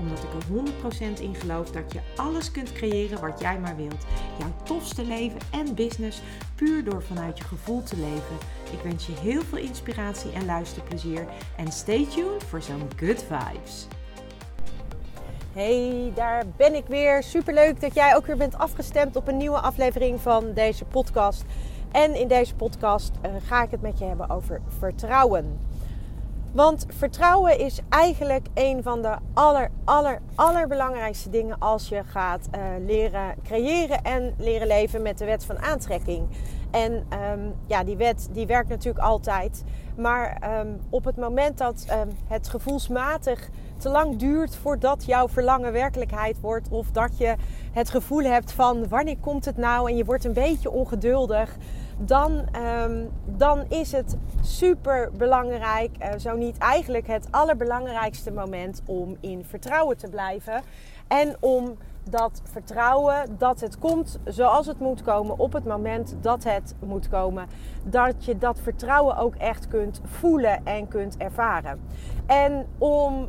[0.00, 4.06] Omdat ik er 100% in geloof dat je alles kunt creëren wat jij maar wilt.
[4.38, 6.20] Jouw tofste leven en business
[6.54, 8.36] puur door vanuit je gevoel te leven.
[8.72, 11.26] Ik wens je heel veel inspiratie en luisterplezier.
[11.56, 13.86] En stay tuned voor zo'n good vibes.
[15.52, 17.22] Hey, daar ben ik weer.
[17.22, 21.44] Superleuk dat jij ook weer bent afgestemd op een nieuwe aflevering van deze podcast.
[21.92, 25.58] En in deze podcast uh, ga ik het met je hebben over vertrouwen.
[26.52, 32.60] Want vertrouwen is eigenlijk een van de aller, aller, allerbelangrijkste dingen als je gaat uh,
[32.86, 36.28] leren creëren en leren leven met de wet van aantrekking.
[36.70, 39.64] En um, ja, die wet die werkt natuurlijk altijd.
[39.96, 45.72] Maar um, op het moment dat um, het gevoelsmatig te lang duurt voordat jouw verlangen
[45.72, 47.34] werkelijkheid wordt, of dat je
[47.72, 51.56] het gevoel hebt van wanneer komt het nou en je wordt een beetje ongeduldig,
[52.00, 52.48] dan,
[53.24, 59.96] dan is het super belangrijk, uh, zo niet eigenlijk het allerbelangrijkste moment om in vertrouwen
[59.96, 60.62] te blijven
[61.08, 61.76] en om
[62.10, 67.08] dat vertrouwen dat het komt zoals het moet komen op het moment dat het moet
[67.08, 67.46] komen.
[67.84, 71.80] Dat je dat vertrouwen ook echt kunt voelen en kunt ervaren.
[72.26, 73.28] En om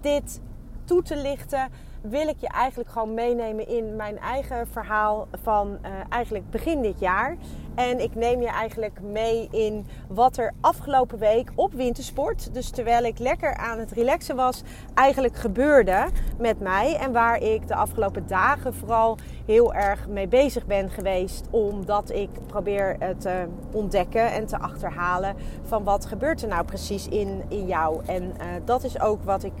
[0.00, 0.40] dit
[0.84, 1.68] toe te lichten
[2.10, 7.00] wil ik je eigenlijk gewoon meenemen in mijn eigen verhaal van uh, eigenlijk begin dit
[7.00, 7.36] jaar.
[7.74, 13.04] En ik neem je eigenlijk mee in wat er afgelopen week op wintersport, dus terwijl
[13.04, 14.62] ik lekker aan het relaxen was,
[14.94, 16.06] eigenlijk gebeurde
[16.38, 16.96] met mij.
[16.96, 22.30] En waar ik de afgelopen dagen vooral heel erg mee bezig ben geweest, omdat ik
[22.46, 28.04] probeer te ontdekken en te achterhalen van wat gebeurt er nou precies in, in jou.
[28.06, 29.52] En uh, dat is ook wat ik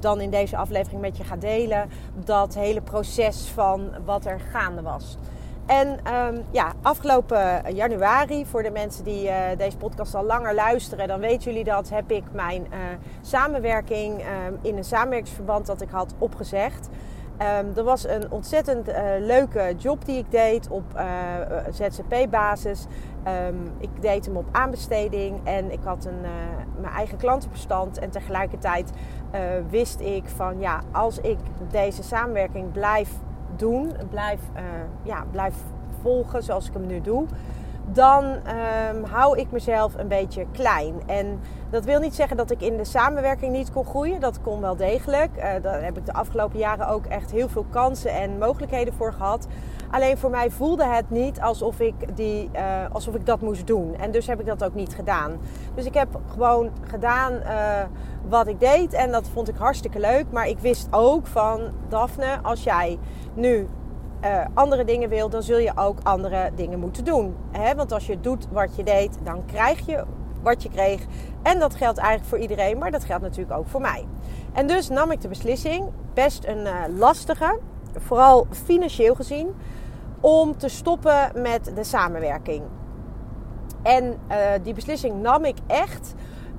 [0.00, 1.88] dan in deze aflevering met je ga delen.
[2.14, 5.16] Dat hele proces van wat er gaande was.
[5.66, 11.08] En um, ja, afgelopen januari, voor de mensen die uh, deze podcast al langer luisteren,
[11.08, 12.78] dan weten jullie dat, heb ik mijn uh,
[13.22, 14.26] samenwerking uh,
[14.62, 16.88] in een samenwerkingsverband dat ik had opgezegd.
[17.38, 21.02] Um, er was een ontzettend uh, leuke job die ik deed op uh,
[21.70, 22.86] ZZP-basis.
[23.48, 26.20] Um, ik deed hem op aanbesteding en ik had een,
[26.80, 27.98] mijn eigen klantenbestand.
[27.98, 28.90] En tegelijkertijd
[29.70, 31.38] wist ik van ja, als ik
[31.70, 33.10] deze samenwerking blijf
[33.56, 34.40] doen, blijf,
[35.02, 35.54] ja, blijf
[36.02, 37.26] volgen zoals ik hem nu doe,
[37.86, 40.94] dan um, hou ik mezelf een beetje klein.
[41.06, 41.40] En
[41.70, 44.20] dat wil niet zeggen dat ik in de samenwerking niet kon groeien.
[44.20, 45.30] Dat kon wel degelijk.
[45.36, 49.12] Uh, daar heb ik de afgelopen jaren ook echt heel veel kansen en mogelijkheden voor
[49.12, 49.46] gehad.
[49.90, 52.60] Alleen voor mij voelde het niet alsof ik, die, uh,
[52.92, 53.96] alsof ik dat moest doen.
[53.96, 55.38] En dus heb ik dat ook niet gedaan.
[55.74, 57.82] Dus ik heb gewoon gedaan uh,
[58.28, 58.92] wat ik deed.
[58.92, 60.24] En dat vond ik hartstikke leuk.
[60.30, 62.98] Maar ik wist ook van Daphne, als jij
[63.34, 63.68] nu
[64.24, 67.36] uh, andere dingen wil, dan zul je ook andere dingen moeten doen.
[67.50, 67.74] Hè?
[67.74, 70.04] Want als je doet wat je deed, dan krijg je
[70.42, 71.02] wat je kreeg.
[71.42, 74.04] En dat geldt eigenlijk voor iedereen, maar dat geldt natuurlijk ook voor mij.
[74.52, 75.84] En dus nam ik de beslissing,
[76.14, 77.58] best een uh, lastige,
[77.96, 79.54] vooral financieel gezien,
[80.20, 82.62] om te stoppen met de samenwerking.
[83.82, 86.14] En uh, die beslissing nam ik echt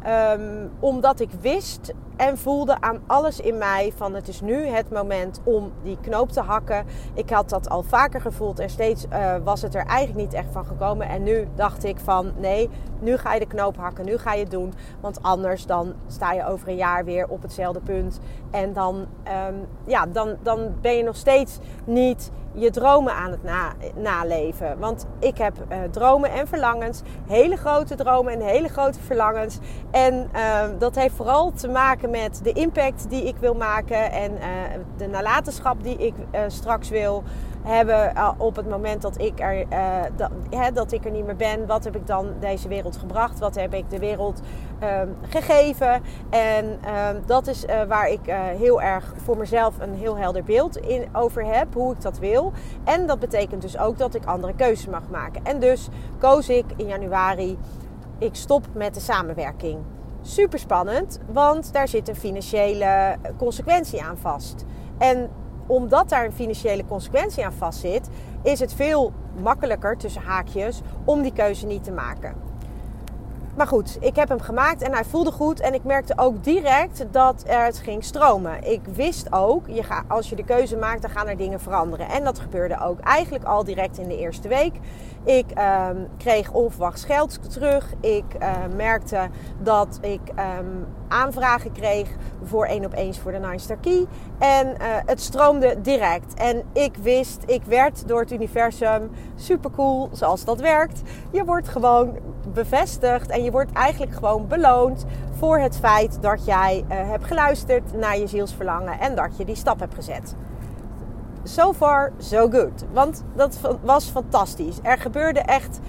[0.07, 4.91] um, omdat ik wist en voelde aan alles in mij van het is nu het
[4.91, 6.85] moment om die knoop te hakken.
[7.13, 10.51] Ik had dat al vaker gevoeld en steeds uh, was het er eigenlijk niet echt
[10.51, 11.07] van gekomen.
[11.07, 14.41] En nu dacht ik van nee, nu ga je de knoop hakken, nu ga je
[14.41, 14.73] het doen.
[15.01, 18.19] Want anders dan sta je over een jaar weer op hetzelfde punt.
[18.51, 23.43] En dan, um, ja, dan, dan ben je nog steeds niet je dromen aan het
[23.43, 24.79] na, naleven.
[24.79, 29.57] Want ik heb uh, dromen en verlangens, hele grote dromen en hele grote verlangens.
[29.91, 34.31] En uh, dat heeft vooral te maken met de impact die ik wil maken en
[34.31, 34.39] uh,
[34.97, 37.23] de nalatenschap die ik uh, straks wil
[37.61, 39.65] hebben op het moment dat ik, er,
[40.15, 41.65] dat, hè, dat ik er niet meer ben.
[41.65, 43.39] Wat heb ik dan deze wereld gebracht?
[43.39, 44.45] Wat heb ik de wereld ehm,
[45.29, 46.01] gegeven?
[46.29, 48.19] En ehm, dat is waar ik
[48.57, 52.51] heel erg voor mezelf een heel helder beeld in, over heb, hoe ik dat wil.
[52.83, 55.45] En dat betekent dus ook dat ik andere keuzes mag maken.
[55.45, 55.87] En dus
[56.17, 57.57] koos ik in januari,
[58.17, 59.79] ik stop met de samenwerking.
[60.21, 64.65] Super spannend, want daar zit een financiële consequentie aan vast.
[64.97, 65.29] En
[65.67, 68.09] omdat daar een financiële consequentie aan vast zit,
[68.43, 72.44] is het veel makkelijker tussen haakjes om die keuze niet te maken.
[73.55, 75.59] Maar goed, ik heb hem gemaakt en hij voelde goed.
[75.59, 78.71] En ik merkte ook direct dat het ging stromen.
[78.71, 82.09] Ik wist ook, je als je de keuze maakt, dan gaan er dingen veranderen.
[82.09, 84.73] En dat gebeurde ook eigenlijk al direct in de eerste week.
[85.25, 87.93] Ik ehm, kreeg onverwachts geld terug.
[87.99, 89.29] Ik uh, merkte
[89.61, 90.65] dat ik ehm,
[91.07, 92.09] aanvragen kreeg
[92.43, 94.05] voor één op eens voor de Nine Star Key.
[94.39, 94.73] En uh,
[95.05, 96.33] het stroomde direct.
[96.33, 101.01] En ik wist, ik werd door het universum super cool zoals dat werkt.
[101.31, 102.17] Je wordt gewoon
[102.53, 105.05] bevestigd en je wordt eigenlijk gewoon beloond
[105.37, 109.55] voor het feit dat jij uh, hebt geluisterd naar je zielsverlangen en dat je die
[109.55, 110.35] stap hebt gezet
[111.45, 112.85] so far, so good.
[112.93, 114.77] Want dat was fantastisch.
[114.81, 115.79] Er gebeurde echt.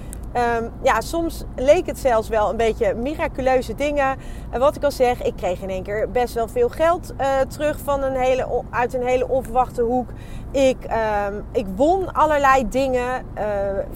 [0.58, 4.16] Um, ja, soms leek het zelfs wel een beetje miraculeuze dingen.
[4.50, 7.40] En wat ik al zeg, ik kreeg in één keer best wel veel geld uh,
[7.48, 10.08] terug van een hele, uit een hele onverwachte hoek.
[10.50, 10.76] Ik,
[11.28, 13.24] um, ik won allerlei dingen.
[13.38, 13.42] Uh,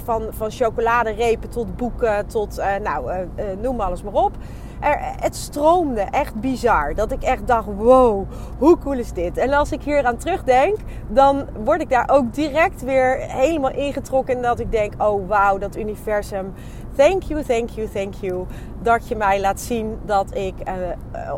[0.04, 3.26] van, van chocoladerepen tot boeken tot, uh, nou,
[3.60, 4.32] noem alles maar op
[4.81, 6.94] er, het stroomde echt bizar.
[6.94, 8.25] Dat ik echt dacht, wow,
[8.59, 9.37] hoe cool is dit?
[9.37, 10.77] En als ik hier aan terugdenk,
[11.09, 14.37] dan word ik daar ook direct weer helemaal ingetrokken.
[14.37, 16.53] En dat ik denk, oh wauw, dat universum.
[16.97, 18.47] Thank you, thank you, thank you.
[18.82, 20.75] Dat je mij laat zien dat ik uh,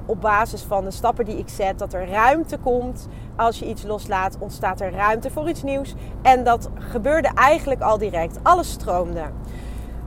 [0.06, 3.08] op basis van de stappen die ik zet, dat er ruimte komt.
[3.36, 5.94] Als je iets loslaat, ontstaat er ruimte voor iets nieuws.
[6.22, 8.38] En dat gebeurde eigenlijk al direct.
[8.42, 9.22] Alles stroomde.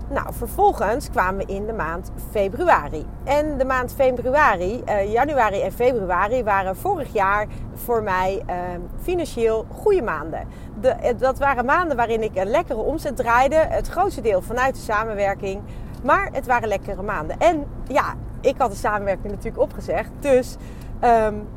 [0.10, 3.06] Nou, vervolgens kwamen we in de maand februari.
[3.24, 8.56] En de maand februari, uh, januari en februari waren vorig jaar voor mij uh,
[9.02, 10.48] financieel goede maanden.
[10.80, 13.56] De, eh, dat waren maanden waarin ik een lekkere omzet draaide.
[13.56, 15.62] Het grootste deel vanuit de samenwerking.
[16.04, 17.40] Maar het waren lekkere maanden.
[17.40, 20.10] En ja, ik had de samenwerking natuurlijk opgezegd.
[20.20, 20.56] Dus
[21.04, 21.48] um,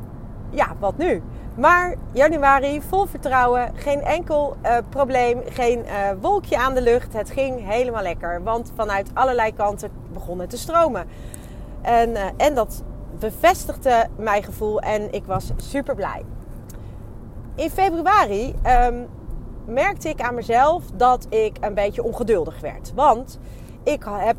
[0.51, 1.23] ja, wat nu?
[1.58, 7.12] Maar januari, vol vertrouwen, geen enkel uh, probleem, geen uh, wolkje aan de lucht.
[7.12, 11.06] Het ging helemaal lekker, want vanuit allerlei kanten begon het te stromen.
[11.82, 12.82] En, uh, en dat
[13.19, 16.25] bevestigde mijn gevoel en ik was super blij.
[17.55, 19.06] In februari um,
[19.66, 22.93] merkte ik aan mezelf dat ik een beetje ongeduldig werd.
[22.94, 23.38] Want
[23.82, 24.37] ik heb,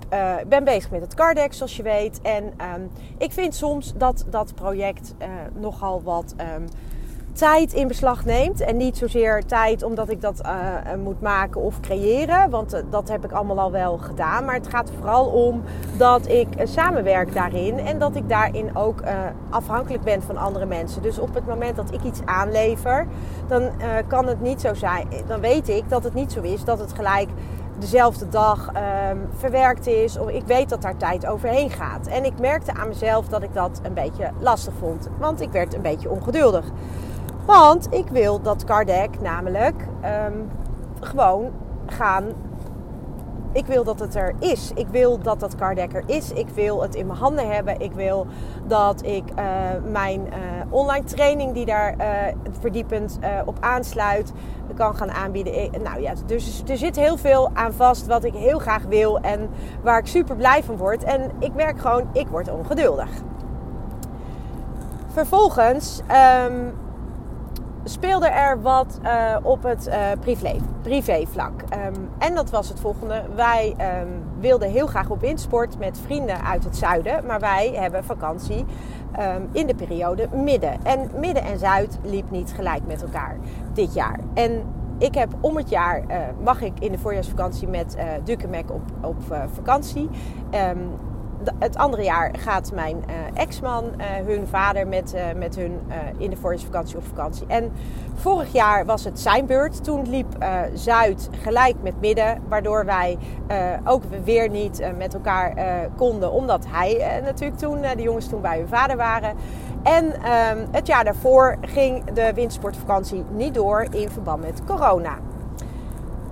[0.48, 2.22] ben bezig met het Cardex, zoals je weet.
[2.22, 5.16] En um, ik vind soms dat dat project
[5.54, 6.66] nogal wat um,
[7.40, 8.62] tijd in beslag neemt.
[8.62, 10.52] En niet zozeer tijd omdat ik dat uh,
[11.04, 12.50] moet maken of creëren.
[12.50, 14.46] Want uh, dat heb ik allemaal al wel gedaan.
[14.46, 15.64] Maar het gaat vooral om
[15.98, 17.80] dat ik samenwerk daarin.
[17.80, 19.04] En dat ik daarin ook
[19.50, 21.02] afhankelijk ben van andere mensen.
[21.02, 23.08] Dus op het moment dat ik iets aanlever,
[23.48, 23.70] dan
[24.08, 25.08] kan het niet zo zijn.
[25.28, 27.30] Dan weet ik dat het niet zo is dat het gelijk
[27.78, 30.18] dezelfde dag um, verwerkt is.
[30.18, 32.08] Of ik weet dat daar tijd overheen gaat.
[32.08, 35.08] En ik merkte aan mezelf dat ik dat een beetje lastig vond.
[35.20, 36.66] Want ik werd een beetje ongeduldig.
[37.50, 39.88] Want ik wil dat Kardec namelijk
[40.28, 40.50] um,
[41.00, 41.52] gewoon
[41.86, 42.26] gaan.
[43.52, 44.72] Ik wil dat het er is.
[44.76, 46.32] Ik wil dat dat Kardec er is.
[46.32, 47.80] Ik wil het in mijn handen hebben.
[47.80, 48.28] Ik wil
[48.68, 49.46] dat ik uh,
[49.92, 50.34] mijn uh,
[50.70, 52.06] online training die daar uh,
[52.60, 54.32] verdiepend op aansluit
[54.76, 55.82] kan gaan aanbieden.
[55.84, 59.50] Nou ja, dus er zit heel veel aan vast wat ik heel graag wil en
[59.82, 61.04] waar ik super blij van word.
[61.04, 63.10] En ik merk gewoon, ik word ongeduldig.
[65.08, 66.02] Vervolgens
[66.46, 66.74] um,
[67.90, 71.62] speelde er wat uh, op het uh, privé, privévlak.
[71.62, 73.24] Um, en dat was het volgende.
[73.36, 77.26] Wij um, wilden heel graag op windsport met vrienden uit het zuiden.
[77.26, 78.66] Maar wij hebben vakantie
[79.20, 80.84] um, in de periode midden.
[80.84, 83.38] En midden en zuid liep niet gelijk met elkaar
[83.74, 84.20] dit jaar.
[84.34, 84.64] En
[84.98, 88.82] ik heb om het jaar, uh, mag ik in de voorjaarsvakantie met uh, Dukemek op,
[89.02, 89.16] op
[89.54, 90.10] vakantie.
[91.60, 95.82] Het andere jaar gaat mijn uh, ex-man, uh, hun vader, met, uh, met hun
[96.18, 97.46] in de voorjaarsvakantie op vakantie.
[97.48, 97.72] En
[98.14, 99.84] vorig jaar was het zijn beurt.
[99.84, 103.18] Toen liep Zuid gelijk met Midden, waardoor wij
[103.84, 105.54] ook weer niet met elkaar
[105.96, 109.36] konden, omdat hij natuurlijk toen, de jongens toen bij hun vader waren.
[109.84, 115.18] En um, het jaar daarvoor ging de windsportvakantie niet door in verband met corona.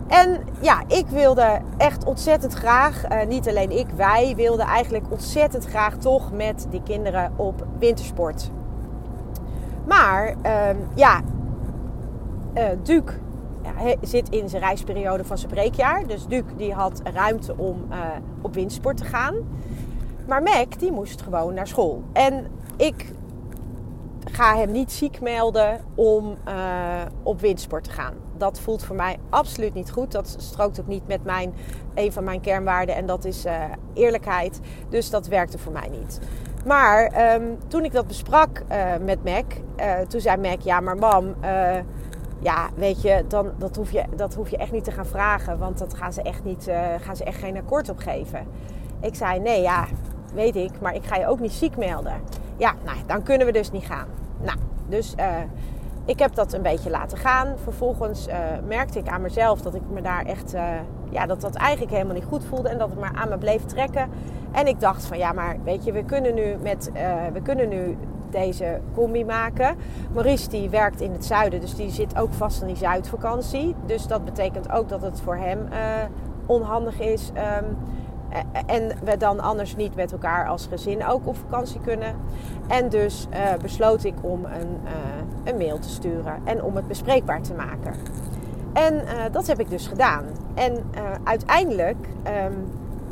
[0.08, 5.66] En ja, ik wilde echt ontzettend graag, uh, niet alleen ik, wij wilden eigenlijk ontzettend
[5.66, 8.52] graag toch met die kinderen op wintersport.
[9.86, 11.22] Maar uh, ja,
[12.54, 13.14] uh, Duke
[13.64, 16.08] ja, zit in zijn reisperiode van zijn breekjaar.
[16.08, 17.98] Dus Duke die had ruimte om uh,
[18.42, 19.36] op wintersport te gaan.
[20.28, 22.04] Maar Mac die moest gewoon naar school.
[22.14, 22.48] En
[22.78, 23.14] ik
[24.32, 26.38] ga hem niet ziek melden om
[27.24, 28.27] op windsport te gaan.
[28.38, 30.12] Dat voelt voor mij absoluut niet goed.
[30.12, 31.54] Dat strookt ook niet met mijn,
[31.94, 33.64] een van mijn kernwaarden en dat is uh,
[33.94, 34.60] eerlijkheid.
[34.90, 36.20] Dus dat werkte voor mij niet.
[36.66, 39.46] Maar um, toen ik dat besprak uh, met Mac,
[40.08, 41.36] toen zei Mac: Ja, maar mam,
[42.40, 45.58] ja, weet je, dan, dat, hoef je, dat hoef je echt niet te gaan vragen,
[45.58, 48.48] want dat gaan ze echt, niet, gaan ze echt geen akkoord op geven.
[49.02, 49.88] Ik zei, nee ja,
[50.34, 52.22] weet ik, maar ik ga je ook niet ziek melden.
[52.58, 54.08] Ja, nou, dan kunnen we dus niet gaan.
[54.42, 55.14] Nou, dus
[56.08, 57.48] ik heb dat een beetje laten gaan.
[57.64, 58.36] Vervolgens uh,
[58.68, 60.62] merkte ik aan mezelf dat ik me daar echt, uh,
[61.10, 63.66] ja, dat dat eigenlijk helemaal niet goed voelde en dat het maar aan me bleef
[63.66, 64.10] trekken.
[64.52, 66.92] En ik dacht van ja, maar weet je, we kunnen nu met,
[67.34, 67.98] we kunnen nu
[68.30, 69.76] deze combi maken.
[70.14, 73.76] Maurice die werkt in het zuiden, dus die zit ook vast in die zuidvakantie.
[73.86, 75.68] Dus dat betekent ook dat het voor hem
[76.46, 77.32] onhandig is.
[77.62, 77.78] Um,
[78.66, 82.16] en we dan anders niet met elkaar als gezin ook op vakantie kunnen.
[82.68, 84.92] En dus uh, besloot ik om een, uh,
[85.44, 87.94] een, mail te sturen en om het bespreekbaar te maken.
[88.74, 90.24] En dat heb ik dus gedaan.
[90.54, 90.92] En
[91.24, 92.08] uiteindelijk
[92.46, 92.66] um,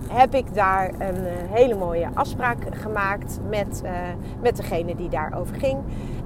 [0.07, 3.81] heb ik daar een hele mooie afspraak gemaakt met,
[4.41, 5.77] met degene die daarover ging.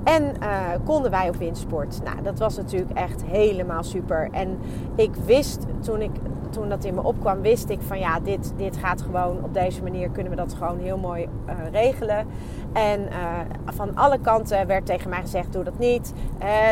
[0.03, 0.35] En
[0.83, 1.99] konden wij op windsport.
[2.03, 4.27] Nou, dat was natuurlijk echt helemaal super.
[4.31, 4.57] En
[4.95, 6.11] ik wist toen ik
[6.49, 9.83] toen dat in me opkwam, wist ik van ja, dit, dit gaat gewoon op deze
[9.83, 12.27] manier kunnen we dat gewoon heel mooi uh, regelen.
[12.73, 16.13] En uh, van alle kanten werd tegen mij gezegd: doe dat niet,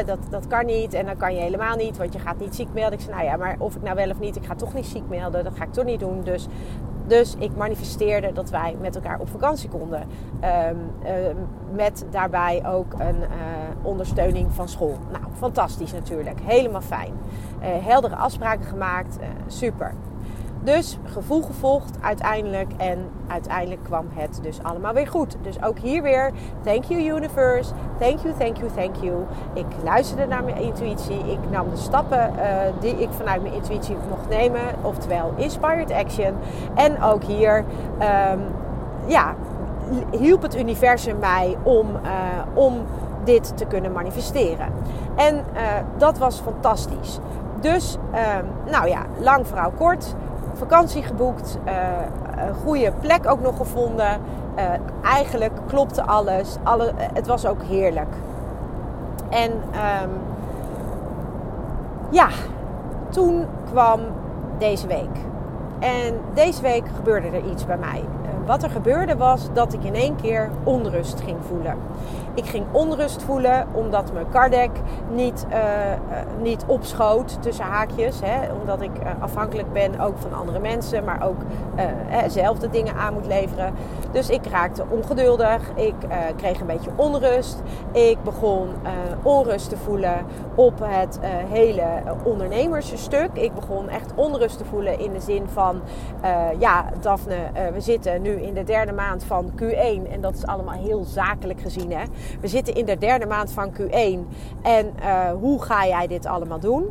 [0.05, 2.73] dat, dat kan niet en dan kan je helemaal niet, want je gaat niet ziek
[2.73, 2.93] melden.
[2.93, 4.85] Ik zei: nou ja, maar of ik nou wel of niet, ik ga toch niet
[4.85, 6.21] ziek melden, dat ga ik toch niet doen.
[6.23, 6.47] Dus
[7.07, 10.07] dus ik manifesteerde dat wij met elkaar op vakantie konden.
[10.69, 10.77] Um,
[11.73, 13.27] met daarbij ook een uh,
[13.81, 14.97] ondersteuning van school.
[15.11, 16.39] Nou, fantastisch natuurlijk.
[16.43, 17.13] Helemaal fijn.
[17.13, 19.17] Uh, heldere afspraken gemaakt.
[19.19, 19.93] Uh, super.
[20.75, 22.71] Dus gevoel gevolgd uiteindelijk.
[22.77, 25.37] En uiteindelijk kwam het dus allemaal weer goed.
[25.41, 26.31] Dus ook hier weer,
[26.63, 27.71] thank you universe.
[27.99, 29.25] Thank you, thank you, thank you.
[29.53, 31.31] Ik luisterde naar mijn intuïtie.
[31.31, 32.43] Ik nam de stappen uh,
[32.79, 34.61] die ik vanuit mijn intuïtie mocht nemen.
[34.81, 36.33] Oftewel inspired action.
[36.75, 38.41] En ook hier, um,
[39.05, 39.35] ja,
[40.11, 42.09] hielp het universum mij om, uh,
[42.53, 42.73] om
[43.23, 44.67] dit te kunnen manifesteren.
[45.15, 45.61] En uh,
[45.97, 47.19] dat was fantastisch.
[47.61, 50.15] Dus, um, nou ja, lang verhaal kort
[50.57, 51.73] vakantie geboekt, uh,
[52.47, 54.19] een goede plek ook nog gevonden.
[54.57, 54.63] Uh,
[55.03, 56.55] eigenlijk klopte alles.
[56.63, 58.13] Alle, het was ook heerlijk.
[59.29, 60.11] En um,
[62.09, 62.27] ja,
[63.09, 63.99] toen kwam
[64.57, 65.25] deze week.
[65.79, 67.99] En deze week gebeurde er iets bij mij.
[67.99, 71.75] Uh, wat er gebeurde was dat ik in één keer onrust ging voelen.
[72.37, 74.69] Ik ging onrust voelen omdat mijn Kardec
[75.11, 75.57] niet, uh,
[76.41, 78.19] niet opschoot tussen haakjes.
[78.23, 81.41] Hè, omdat ik uh, afhankelijk ben ook van andere mensen, maar ook
[82.27, 83.73] zelf de dingen aan moet leveren.
[84.11, 85.69] Dus ik raakte ongeduldig.
[85.75, 85.93] Ik
[86.35, 87.61] kreeg een beetje onrust.
[87.91, 88.69] Ik begon
[89.23, 90.25] onrust te voelen
[90.55, 91.85] op het hele
[92.23, 93.29] ondernemersstuk.
[93.33, 95.81] Ik begon echt onrust te voelen in de zin van:
[96.59, 97.37] ja, Daphne,
[97.73, 101.61] we zitten nu in de derde maand van Q1 en dat is allemaal heel zakelijk
[101.61, 101.91] gezien.
[101.91, 102.03] Hè?
[102.41, 104.35] We zitten in de derde maand van Q1.
[104.61, 106.85] En uh, hoe ga jij dit allemaal doen?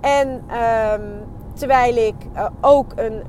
[0.00, 1.20] En um,
[1.54, 3.22] terwijl ik uh, ook een,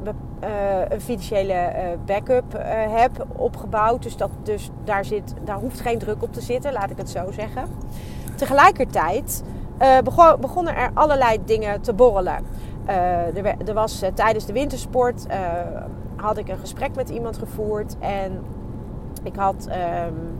[0.43, 0.49] uh,
[0.89, 1.71] een financiële
[2.05, 2.57] backup
[2.89, 4.03] heb opgebouwd.
[4.03, 7.09] Dus, dat, dus daar, zit, daar hoeft geen druk op te zitten, laat ik het
[7.09, 7.63] zo zeggen.
[8.35, 9.43] Tegelijkertijd
[10.03, 12.45] begon, begonnen er allerlei dingen te borrelen.
[12.85, 15.25] Er, er, was tijdens de wintersport
[16.15, 17.95] had ik een gesprek met iemand gevoerd.
[17.99, 18.43] En
[19.23, 19.67] ik had...
[20.07, 20.32] Um,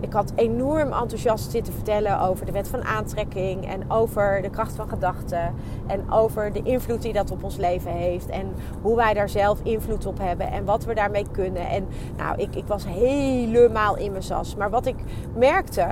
[0.00, 4.74] ik had enorm enthousiast zitten vertellen over de wet van aantrekking en over de kracht
[4.74, 5.54] van gedachten
[5.86, 9.60] en over de invloed die dat op ons leven heeft en hoe wij daar zelf
[9.62, 11.68] invloed op hebben en wat we daarmee kunnen.
[11.68, 11.86] En
[12.16, 14.56] nou, ik, ik was helemaal in mijn sas.
[14.56, 14.96] Maar wat ik
[15.34, 15.86] merkte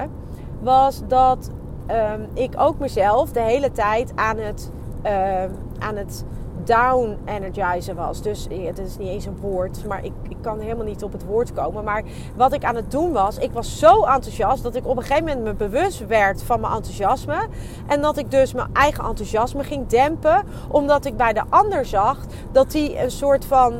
[0.61, 1.51] was dat
[1.91, 4.71] um, ik ook mezelf de hele tijd aan het,
[5.05, 5.43] uh,
[5.79, 6.25] aan het
[6.67, 8.23] down energizer was.
[8.23, 11.25] Dus het is niet eens een woord, maar ik, ik kan helemaal niet op het
[11.25, 11.85] woord komen.
[11.85, 12.03] Maar
[12.37, 15.25] wat ik aan het doen was, ik was zo enthousiast dat ik op een gegeven
[15.25, 17.47] moment me bewust werd van mijn enthousiasme.
[17.87, 22.19] En dat ik dus mijn eigen enthousiasme ging dempen, omdat ik bij de ander zag
[22.53, 23.75] dat die een soort van.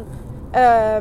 [0.55, 0.97] Uh,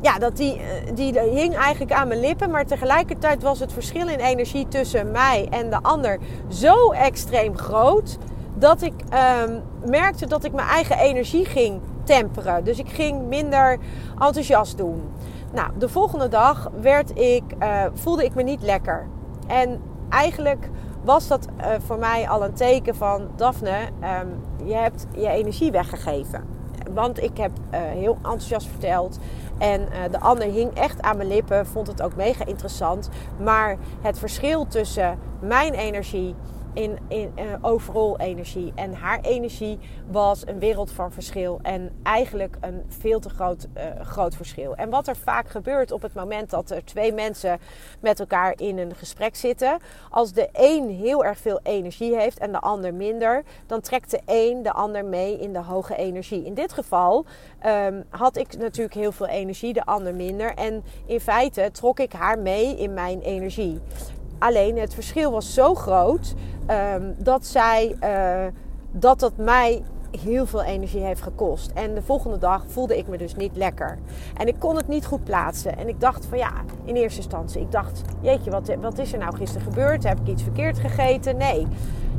[0.00, 0.60] ja, dat die,
[0.94, 2.50] die hing eigenlijk aan mijn lippen.
[2.50, 6.18] Maar tegelijkertijd was het verschil in energie tussen mij en de ander
[6.48, 8.18] zo extreem groot
[8.54, 8.94] dat ik
[9.44, 12.64] um, merkte dat ik mijn eigen energie ging temperen.
[12.64, 13.78] Dus ik ging minder
[14.18, 15.02] enthousiast doen.
[15.52, 19.06] Nou, de volgende dag werd ik, uh, voelde ik me niet lekker.
[19.46, 20.70] En eigenlijk
[21.02, 23.28] was dat uh, voor mij al een teken van...
[23.36, 23.78] Daphne,
[24.22, 26.44] um, je hebt je energie weggegeven.
[26.90, 29.18] Want ik heb uh, heel enthousiast verteld.
[29.58, 31.66] En de ander hing echt aan mijn lippen.
[31.66, 33.08] Vond het ook mega interessant.
[33.42, 36.34] Maar het verschil tussen mijn energie
[36.74, 38.72] in, in uh, overal energie.
[38.74, 39.78] En haar energie
[40.10, 41.58] was een wereld van verschil.
[41.62, 44.74] En eigenlijk een veel te groot, uh, groot verschil.
[44.74, 47.58] En wat er vaak gebeurt op het moment dat er twee mensen
[48.00, 49.78] met elkaar in een gesprek zitten.
[50.10, 53.42] Als de een heel erg veel energie heeft en de ander minder.
[53.66, 56.44] Dan trekt de een de ander mee in de hoge energie.
[56.44, 57.24] In dit geval
[57.66, 60.54] um, had ik natuurlijk heel veel energie, de ander minder.
[60.54, 63.80] En in feite trok ik haar mee in mijn energie.
[64.38, 66.34] Alleen het verschil was zo groot
[66.94, 68.52] um, dat zij uh,
[68.90, 69.82] dat dat mij
[70.22, 71.70] heel veel energie heeft gekost.
[71.70, 73.98] En de volgende dag voelde ik me dus niet lekker.
[74.36, 75.78] En ik kon het niet goed plaatsen.
[75.78, 76.52] En ik dacht van ja,
[76.84, 80.04] in eerste instantie, ik dacht, jeetje, wat, wat is er nou gisteren gebeurd?
[80.04, 81.36] Heb ik iets verkeerd gegeten?
[81.36, 81.66] Nee.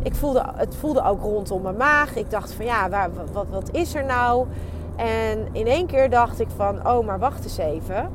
[0.04, 2.16] Ik voelde, het voelde ook rondom mijn maag.
[2.16, 4.48] Ik dacht van ja, waar, wat, wat is er nou?
[4.96, 8.10] En in één keer dacht ik van, oh, maar wacht eens even.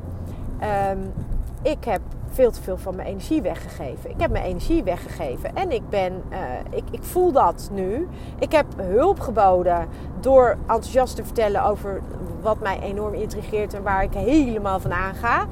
[0.91, 1.13] Um,
[1.61, 2.01] ik heb
[2.31, 4.09] veel te veel van mijn energie weggegeven.
[4.09, 6.37] Ik heb mijn energie weggegeven en ik ben, uh,
[6.69, 8.07] ik, ik voel dat nu.
[8.39, 9.87] Ik heb hulp geboden
[10.19, 12.01] door enthousiast te vertellen over
[12.41, 15.45] wat mij enorm intrigeert en waar ik helemaal van aanga.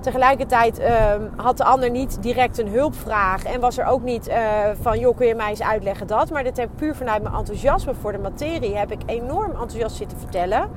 [0.00, 4.36] Tegelijkertijd uh, had de ander niet direct een hulpvraag en was er ook niet uh,
[4.80, 6.30] van, joh, kun je mij eens uitleggen dat?
[6.30, 9.96] Maar dit heb ik puur vanuit mijn enthousiasme voor de materie, heb ik enorm enthousiast
[9.96, 10.70] zitten vertellen.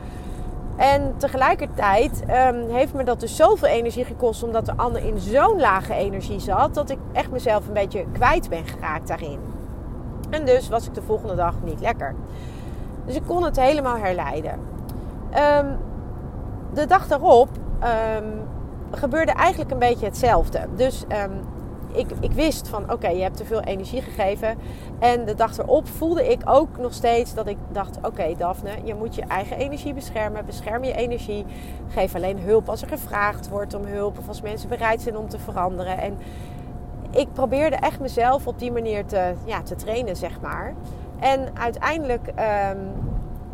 [0.77, 5.59] En tegelijkertijd um, heeft me dat dus zoveel energie gekost, omdat de ander in zo'n
[5.59, 9.39] lage energie zat, dat ik echt mezelf een beetje kwijt ben geraakt daarin.
[10.29, 12.15] En dus was ik de volgende dag niet lekker.
[13.05, 14.59] Dus ik kon het helemaal herleiden.
[15.59, 15.77] Um,
[16.73, 17.49] de dag daarop
[18.17, 18.41] um,
[18.91, 20.67] gebeurde eigenlijk een beetje hetzelfde.
[20.75, 21.05] Dus
[21.97, 24.57] ik, ik wist van oké, je hebt te veel energie gegeven.
[24.99, 28.95] En de dag erop voelde ik ook nog steeds dat ik dacht: oké, Daphne, je
[28.95, 30.45] moet je eigen energie beschermen.
[30.45, 31.45] Bescherm je energie.
[31.87, 35.29] Geef alleen hulp als er gevraagd wordt om hulp of als mensen bereid zijn om
[35.29, 35.97] te veranderen.
[35.97, 36.17] En
[37.11, 40.73] ik probeerde echt mezelf op die manier te, ja, te trainen, zeg maar.
[41.19, 42.91] En uiteindelijk um,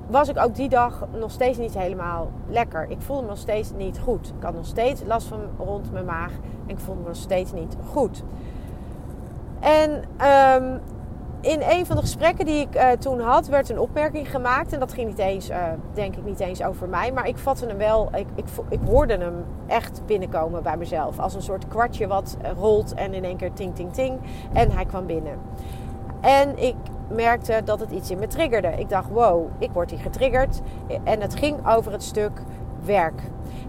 [0.08, 2.86] was ik ook die dag nog steeds niet helemaal lekker.
[2.90, 4.34] Ik voelde me nog steeds niet goed.
[4.38, 6.32] Ik had nog steeds last van rond mijn maag
[6.66, 8.24] ik voelde me nog steeds niet goed.
[9.60, 9.92] En
[10.62, 10.80] um,
[11.42, 14.74] in een van de gesprekken die ik uh, toen had, werd een opmerking gemaakt.
[14.74, 15.58] En dat ging niet eens, uh,
[15.94, 17.12] denk ik, niet eens over mij.
[17.12, 21.20] Maar ik vatte hem wel, ik, ik, ik hoorde hem echt binnenkomen bij mezelf.
[21.20, 24.20] Als een soort kwartje wat rolt en in één keer ting, ting, ting.
[24.54, 25.40] En hij kwam binnen.
[26.22, 26.76] En ik
[27.08, 28.68] merkte dat het iets in me triggerde.
[28.78, 30.62] Ik dacht, wow, ik word hier getriggerd.
[31.04, 32.42] En het ging over het stuk
[32.86, 33.22] werk.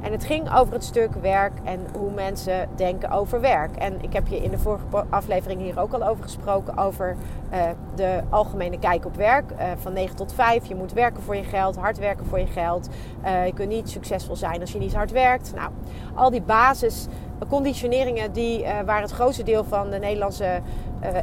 [0.04, 3.76] En het ging over het stuk werk en hoe mensen denken over werk.
[3.76, 6.78] En ik heb je in de vorige aflevering hier ook al over gesproken.
[6.78, 7.16] Over
[7.52, 7.62] uh,
[7.94, 9.50] de algemene kijk op werk.
[9.50, 10.66] Uh, van 9 tot 5.
[10.66, 12.88] Je moet werken voor je geld, hard werken voor je geld.
[13.24, 15.52] Uh, je kunt niet succesvol zijn als je niet hard werkt.
[15.54, 15.70] Nou,
[16.14, 20.60] al die basisconditioneringen die, waar het grootste deel van de Nederlandse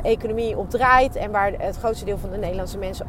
[0.02, 1.16] economie op draait.
[1.16, 3.08] En waar het grootste deel van de Nederlandse mensen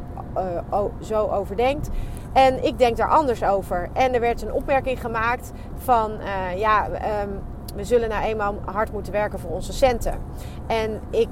[1.01, 1.89] zo over denkt.
[2.33, 3.89] En ik denk daar anders over.
[3.93, 6.87] En er werd een opmerking gemaakt van uh, ja,
[7.21, 7.41] um,
[7.75, 10.19] we zullen nou eenmaal hard moeten werken voor onze centen.
[10.67, 11.29] En ik,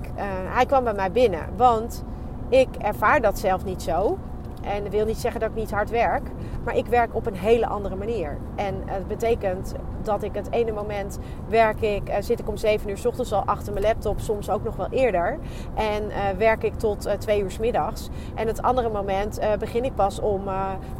[0.49, 2.03] hij kwam bij mij binnen, want
[2.49, 4.17] ik ervaar dat zelf niet zo.
[4.61, 6.23] En dat wil niet zeggen dat ik niet hard werk.
[6.63, 8.37] Maar ik werk op een hele andere manier.
[8.55, 12.89] En het betekent dat ik het ene moment werk ik, uh, zit ik om 7
[12.89, 15.37] uur s ochtends al achter mijn laptop, soms ook nog wel eerder.
[15.73, 18.09] En uh, werk ik tot uh, 2 uur s middags.
[18.35, 20.43] En het andere moment begin ik pas om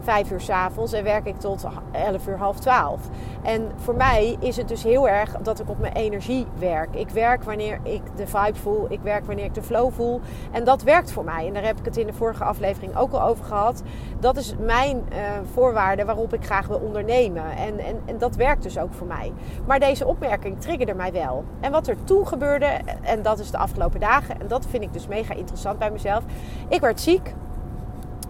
[0.01, 2.99] 5 uur s avonds en werk ik tot 11 uur, half 12.
[3.43, 6.95] En voor mij is het dus heel erg dat ik op mijn energie werk.
[6.95, 10.21] Ik werk wanneer ik de vibe voel, ik werk wanneer ik de flow voel.
[10.51, 11.47] En dat werkt voor mij.
[11.47, 13.83] En daar heb ik het in de vorige aflevering ook al over gehad.
[14.19, 15.03] Dat is mijn
[15.53, 17.55] voorwaarde waarop ik graag wil ondernemen.
[17.57, 19.31] En, en, en dat werkt dus ook voor mij.
[19.65, 21.43] Maar deze opmerking triggerde mij wel.
[21.59, 24.93] En wat er toen gebeurde, en dat is de afgelopen dagen, en dat vind ik
[24.93, 26.23] dus mega interessant bij mezelf.
[26.67, 27.33] Ik werd ziek.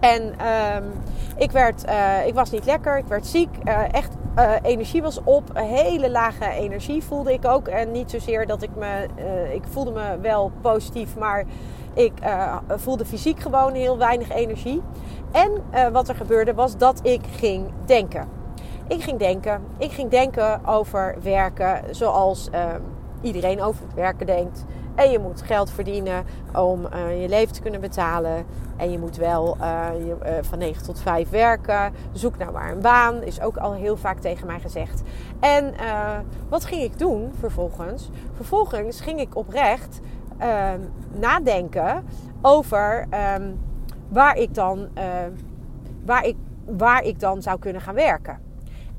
[0.00, 0.92] En um,
[1.36, 3.48] ik, werd, uh, ik was niet lekker, ik werd ziek.
[3.64, 5.50] Uh, echt, uh, energie was op.
[5.52, 7.68] Een hele lage energie voelde ik ook.
[7.68, 9.06] En niet zozeer dat ik me.
[9.52, 11.44] ik voelde me wel positief, maar
[11.94, 12.12] ik
[12.68, 14.82] voelde fysiek gewoon heel weinig energie.
[15.32, 15.50] En
[15.92, 18.28] wat er gebeurde was dat ik ging denken.
[18.88, 19.62] Ik ging denken.
[19.78, 22.64] Ik ging denken over werken zoals uh,
[23.20, 24.64] iedereen over werken denkt.
[24.94, 26.24] En je moet geld verdienen
[26.54, 26.80] om
[27.20, 28.44] je leven te kunnen betalen.
[28.76, 29.56] En je moet wel
[30.06, 31.92] je, van 9 tot 5 werken.
[32.12, 33.22] Zoek nou maar een baan.
[33.22, 35.02] Is ook al heel vaak tegen mij gezegd.
[35.40, 35.74] En
[36.48, 38.10] wat ging ik doen vervolgens?
[38.36, 40.00] Vervolgens ging ik oprecht
[40.42, 40.80] ehm,
[41.20, 42.04] nadenken
[42.42, 43.60] over um,
[44.08, 44.88] waar, ik dan,
[46.04, 48.50] waar, ik, waar ik dan zou kunnen gaan werken.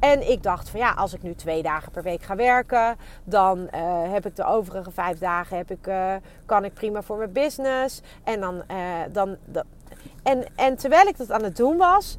[0.04, 3.58] En ik dacht van ja, als ik nu twee dagen per week ga werken, dan
[3.60, 6.14] uh, heb ik de overige vijf dagen heb ik, uh,
[6.46, 8.02] kan ik prima voor mijn business.
[8.24, 8.78] En dan, uh,
[9.12, 9.38] dan,
[10.24, 12.18] en, en terwijl ik dat aan het doen was,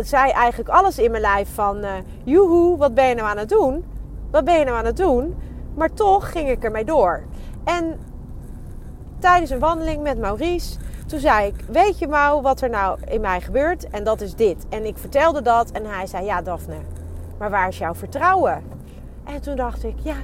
[0.00, 1.84] zei eigenlijk alles in mijn lijf van
[2.24, 3.84] joehoe, wat ben je nou aan het doen?
[4.30, 5.36] Wat ben je nou aan het doen?
[5.74, 7.24] Maar toch ging ik ermee door.
[7.68, 7.98] En
[9.18, 13.20] tijdens een wandeling met Maurice toen zei ik, weet je Mau wat er nou in
[13.20, 13.90] mij gebeurt?
[13.90, 14.66] En dat is dit.
[14.68, 16.76] En ik vertelde dat en hij zei, ja Daphne,
[17.38, 18.62] maar waar is jouw vertrouwen?
[19.24, 20.16] En toen dacht ik, ja,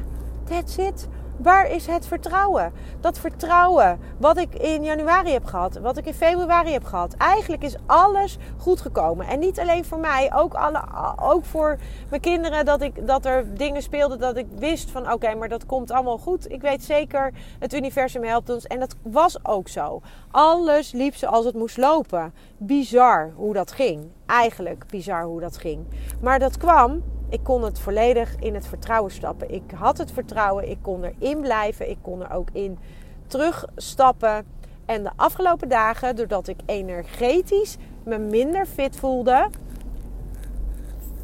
[0.44, 1.08] that's it.
[1.36, 2.72] Waar is het vertrouwen?
[3.00, 7.14] Dat vertrouwen wat ik in januari heb gehad, wat ik in februari heb gehad.
[7.14, 9.26] Eigenlijk is alles goed gekomen.
[9.26, 10.82] En niet alleen voor mij, ook, alle,
[11.22, 12.64] ook voor mijn kinderen.
[12.64, 16.18] Dat, ik, dat er dingen speelden dat ik wist van oké, maar dat komt allemaal
[16.18, 16.50] goed.
[16.50, 18.66] Ik weet zeker, het universum helpt ons.
[18.66, 20.00] En dat was ook zo.
[20.30, 22.34] Alles liep zoals het moest lopen.
[22.58, 24.08] Bizar hoe dat ging.
[24.26, 25.86] Eigenlijk bizar hoe dat ging.
[26.20, 29.54] Maar dat kwam ik kon het volledig in het vertrouwen stappen.
[29.54, 32.78] Ik had het vertrouwen, ik kon erin blijven, ik kon er ook in
[33.26, 34.46] terugstappen.
[34.84, 39.48] En de afgelopen dagen, doordat ik energetisch me minder fit voelde,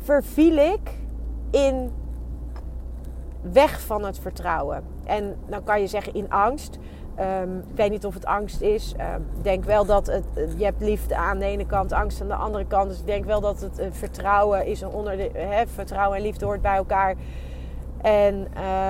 [0.03, 0.91] verviel ik
[1.51, 1.93] in
[3.41, 4.85] weg van het vertrouwen.
[5.05, 6.79] En dan kan je zeggen in angst.
[7.21, 8.95] Um, ik weet niet of het angst is.
[8.99, 10.25] Um, ik denk wel dat het,
[10.57, 12.89] je hebt liefde aan de ene kant, angst aan de andere kant.
[12.89, 15.29] Dus ik denk wel dat het vertrouwen is onder
[15.75, 17.15] vertrouwen en liefde hoort bij elkaar.
[18.03, 18.49] En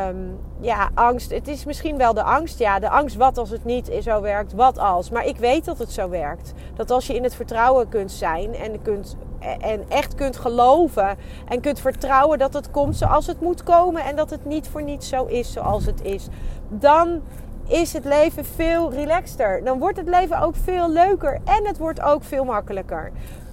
[0.09, 1.31] um, ja, angst.
[1.31, 2.59] Het is misschien wel de angst.
[2.59, 4.53] Ja, de angst wat als het niet zo werkt.
[4.53, 5.11] Wat als.
[5.11, 6.53] Maar ik weet dat het zo werkt.
[6.75, 9.17] Dat als je in het vertrouwen kunt zijn en, kunt,
[9.61, 11.17] en echt kunt geloven.
[11.49, 14.05] En kunt vertrouwen dat het komt zoals het moet komen.
[14.05, 16.29] En dat het niet voor niets zo is zoals het is.
[16.69, 17.23] Dan
[17.71, 19.65] is het leven veel relaxter.
[19.65, 23.11] Dan wordt het leven ook veel leuker en het wordt ook veel makkelijker.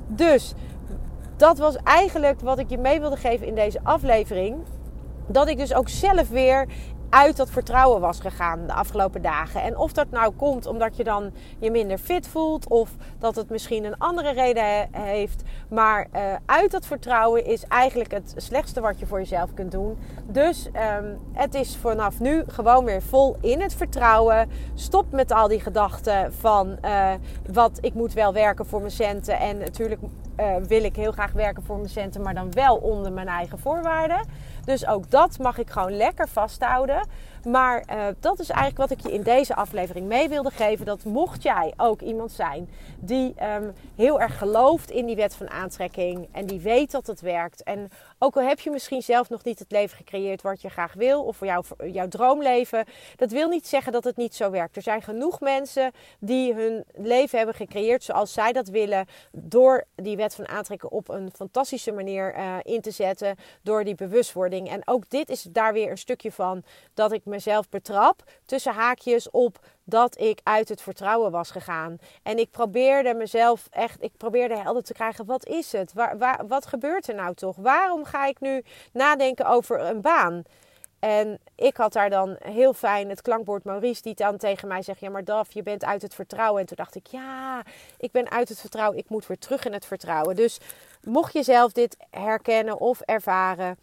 [0.07, 0.53] Dus
[1.37, 4.55] dat was eigenlijk wat ik je mee wilde geven in deze aflevering.
[5.27, 6.67] Dat ik dus ook zelf weer
[7.09, 9.61] uit dat vertrouwen was gegaan de afgelopen dagen.
[9.61, 13.49] En of dat nou komt omdat je dan je minder fit voelt of dat het
[13.49, 15.43] misschien een andere reden heeft.
[15.69, 19.97] Maar uh, uit dat vertrouwen is eigenlijk het slechtste wat je voor jezelf kunt doen.
[20.25, 24.49] Dus um, het is vanaf nu gewoon weer vol in het vertrouwen.
[24.73, 27.11] Stop met al die gedachten van uh,
[27.51, 29.39] wat ik moet wel werken voor mijn centen.
[29.39, 30.01] En natuurlijk
[30.39, 33.59] uh, wil ik heel graag werken voor mijn centen, maar dan wel onder mijn eigen
[33.59, 34.21] voorwaarden.
[34.67, 37.07] Dus ook dat mag ik gewoon lekker vasthouden.
[37.43, 40.85] Maar uh, dat is eigenlijk wat ik je in deze aflevering mee wilde geven.
[40.85, 45.49] Dat mocht jij ook iemand zijn die um, heel erg gelooft in die wet van
[45.49, 46.27] aantrekking.
[46.31, 47.63] En die weet dat het werkt.
[47.63, 50.93] En ook al heb je misschien zelf nog niet het leven gecreëerd wat je graag
[50.93, 51.23] wil.
[51.23, 52.85] Of voor jou, jouw droomleven.
[53.15, 54.75] Dat wil niet zeggen dat het niet zo werkt.
[54.75, 59.05] Er zijn genoeg mensen die hun leven hebben gecreëerd zoals zij dat willen.
[59.31, 63.35] Door die wet van aantrekking op een fantastische manier uh, in te zetten.
[63.61, 64.69] Door die bewustwording.
[64.69, 68.23] En ook dit is daar weer een stukje van dat ik mezelf betrap.
[68.45, 71.97] Tussen haakjes op dat ik uit het vertrouwen was gegaan.
[72.23, 75.93] En ik probeerde mezelf echt, ik probeerde helder te krijgen, wat is het?
[75.93, 77.55] Waar, waar, wat gebeurt er nou toch?
[77.55, 80.43] Waarom ga ik nu nadenken over een baan?
[80.99, 84.99] En ik had daar dan heel fijn het klankbord Maurice die dan tegen mij zegt:
[84.99, 86.61] Ja, maar Daf, je bent uit het vertrouwen.
[86.61, 87.61] En toen dacht ik: Ja,
[87.97, 88.97] ik ben uit het vertrouwen.
[88.97, 90.35] Ik moet weer terug in het vertrouwen.
[90.35, 90.59] Dus
[91.03, 93.77] mocht je zelf dit herkennen of ervaren,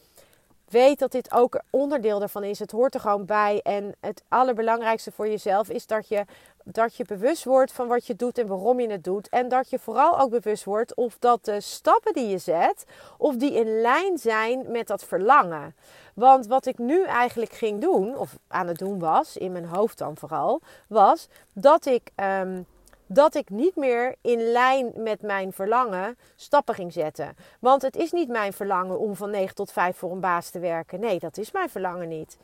[0.69, 2.59] weet dat dit ook onderdeel daarvan is.
[2.59, 3.61] Het hoort er gewoon bij.
[3.63, 6.25] En het allerbelangrijkste voor jezelf is dat je,
[6.65, 9.29] dat je bewust wordt van wat je doet en waarom je het doet.
[9.29, 12.85] En dat je vooral ook bewust wordt of dat de stappen die je zet,
[13.19, 15.77] of die in lijn zijn met dat verlangen.
[16.15, 19.99] Want wat ik nu eigenlijk ging doen, of aan het doen was, in mijn hoofd
[19.99, 22.11] dan vooral, was dat ik.
[22.41, 22.67] Um,
[23.15, 27.37] dat ik niet meer in lijn met mijn verlangen stappen ging zetten.
[27.61, 30.59] Want het is niet mijn verlangen om van 9 tot 5 voor een baas te
[30.59, 31.01] werken.
[31.01, 32.39] Nee, dat is mijn verlangen niet.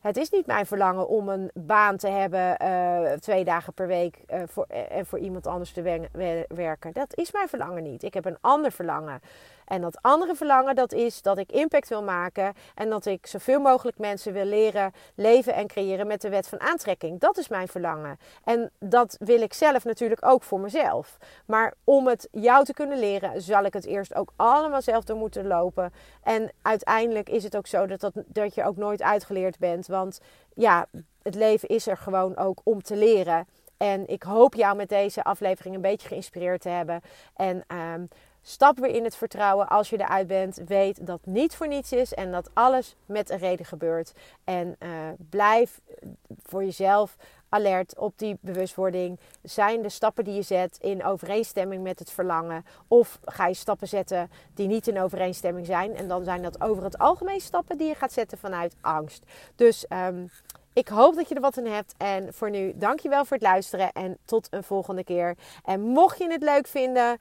[0.00, 4.18] Het is niet mijn verlangen om een baan te hebben uh, twee dagen per week
[4.30, 6.06] uh, voor, en uh, voor iemand anders te
[6.48, 6.92] werken.
[6.92, 8.02] Dat is mijn verlangen niet.
[8.02, 9.20] Ik heb een ander verlangen.
[9.66, 13.60] En dat andere verlangen, dat is dat ik impact wil maken en dat ik zoveel
[13.60, 17.20] mogelijk mensen wil leren leven en creëren met de wet van aantrekking.
[17.20, 18.18] Dat is mijn verlangen.
[18.44, 21.16] En dat wil ik zelf natuurlijk ook voor mezelf.
[21.46, 25.16] Maar om het jou te kunnen leren, zal ik het eerst ook allemaal zelf door
[25.16, 25.92] moeten lopen.
[26.22, 29.86] En uiteindelijk is het ook zo dat, dat, dat je ook nooit uitgeleerd bent.
[29.86, 30.20] Want
[30.54, 30.86] ja,
[31.22, 33.46] het leven is er gewoon ook om te leren.
[33.76, 37.00] En ik hoop jou met deze aflevering een beetje geïnspireerd te hebben.
[37.36, 38.08] En um,
[38.48, 40.60] Stap weer in het vertrouwen als je eruit bent.
[40.66, 44.12] Weet dat niet voor niets is en dat alles met een reden gebeurt.
[44.44, 44.88] En uh,
[45.30, 45.80] blijf
[46.42, 47.16] voor jezelf
[47.48, 49.20] alert op die bewustwording.
[49.42, 52.64] Zijn de stappen die je zet in overeenstemming met het verlangen?
[52.88, 55.96] Of ga je stappen zetten die niet in overeenstemming zijn?
[55.96, 59.24] En dan zijn dat over het algemeen stappen die je gaat zetten vanuit angst.
[59.56, 60.30] Dus um,
[60.72, 61.94] ik hoop dat je er wat aan hebt.
[61.96, 63.92] En voor nu, dankjewel voor het luisteren.
[63.92, 65.36] En tot een volgende keer.
[65.64, 67.18] En mocht je het leuk vinden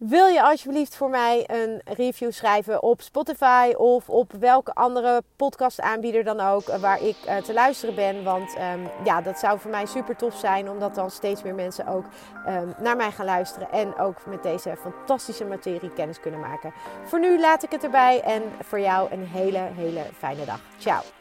[0.00, 6.24] wil je alsjeblieft voor mij een review schrijven op Spotify of op welke andere podcastaanbieder
[6.24, 8.24] dan ook eh, waar ik uh, te luisteren ben?
[8.24, 11.86] Want um, ja, dat zou voor mij super tof zijn, omdat dan steeds meer mensen
[11.86, 12.04] ook
[12.48, 16.72] um, naar mij gaan luisteren en ook met deze fantastische materie kennis kunnen maken.
[17.04, 20.60] Voor nu laat ik het erbij en voor jou een hele, hele fijne dag.
[20.78, 21.19] Ciao.